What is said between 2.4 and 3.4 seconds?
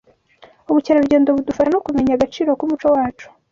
k’umuco wacu